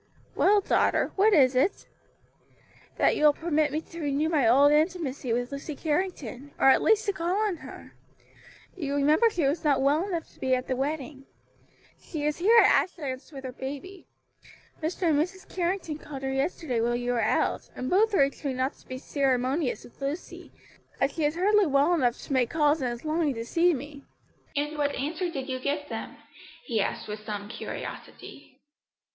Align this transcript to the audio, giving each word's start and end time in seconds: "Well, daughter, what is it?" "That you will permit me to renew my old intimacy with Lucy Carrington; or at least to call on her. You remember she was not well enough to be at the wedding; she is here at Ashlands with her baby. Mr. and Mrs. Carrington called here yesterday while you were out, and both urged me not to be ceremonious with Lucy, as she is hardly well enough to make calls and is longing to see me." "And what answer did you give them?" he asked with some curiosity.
"Well, 0.33 0.61
daughter, 0.61 1.11
what 1.15 1.31
is 1.31 1.53
it?" 1.55 1.85
"That 2.97 3.15
you 3.15 3.23
will 3.23 3.33
permit 3.33 3.71
me 3.71 3.81
to 3.81 3.99
renew 4.01 4.29
my 4.29 4.47
old 4.49 4.71
intimacy 4.71 5.31
with 5.31 5.51
Lucy 5.51 5.75
Carrington; 5.75 6.55
or 6.57 6.69
at 6.71 6.81
least 6.81 7.05
to 7.05 7.13
call 7.13 7.35
on 7.39 7.57
her. 7.57 7.93
You 8.75 8.95
remember 8.95 9.29
she 9.29 9.43
was 9.45 9.63
not 9.63 9.79
well 9.79 10.03
enough 10.07 10.27
to 10.33 10.39
be 10.39 10.55
at 10.55 10.67
the 10.67 10.75
wedding; 10.75 11.27
she 11.99 12.25
is 12.25 12.37
here 12.39 12.57
at 12.63 12.71
Ashlands 12.89 13.31
with 13.31 13.43
her 13.43 13.51
baby. 13.51 14.07
Mr. 14.81 15.09
and 15.11 15.19
Mrs. 15.19 15.47
Carrington 15.47 15.99
called 15.99 16.23
here 16.23 16.33
yesterday 16.33 16.81
while 16.81 16.95
you 16.95 17.11
were 17.11 17.21
out, 17.21 17.69
and 17.75 17.87
both 17.87 18.15
urged 18.15 18.43
me 18.43 18.53
not 18.55 18.73
to 18.77 18.87
be 18.87 18.97
ceremonious 18.97 19.83
with 19.83 20.01
Lucy, 20.01 20.51
as 20.99 21.11
she 21.13 21.25
is 21.25 21.35
hardly 21.35 21.67
well 21.67 21.93
enough 21.93 22.17
to 22.23 22.33
make 22.33 22.49
calls 22.49 22.81
and 22.81 22.91
is 22.91 23.05
longing 23.05 23.35
to 23.35 23.45
see 23.45 23.71
me." 23.71 24.01
"And 24.55 24.79
what 24.79 24.95
answer 24.95 25.29
did 25.29 25.47
you 25.47 25.59
give 25.59 25.89
them?" 25.89 26.17
he 26.65 26.81
asked 26.81 27.07
with 27.07 27.19
some 27.23 27.49
curiosity. 27.49 28.59